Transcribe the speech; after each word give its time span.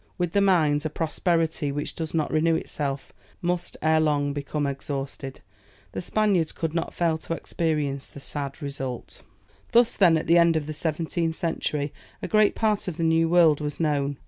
With 0.17 0.31
the 0.31 0.41
mines 0.41 0.83
a 0.83 0.89
prosperity 0.89 1.71
which 1.71 1.93
does 1.93 2.11
not 2.15 2.31
renew 2.31 2.55
itself, 2.55 3.13
must 3.39 3.77
ere 3.83 3.99
long 3.99 4.33
become 4.33 4.65
exhausted. 4.65 5.41
The 5.91 6.01
Spaniards 6.01 6.51
could 6.51 6.73
not 6.73 6.91
fail 6.91 7.19
to 7.19 7.35
experience 7.35 8.07
the 8.07 8.19
sad 8.19 8.63
result. 8.63 9.21
Thus 9.73 9.95
then, 9.95 10.17
at 10.17 10.25
the 10.25 10.39
end 10.39 10.55
of 10.55 10.65
the 10.65 10.73
seventeenth 10.73 11.35
century, 11.35 11.93
a 12.19 12.27
great 12.27 12.55
part 12.55 12.87
of 12.87 12.97
the 12.97 13.03
new 13.03 13.29
world 13.29 13.61
was 13.61 13.79
known. 13.79 14.17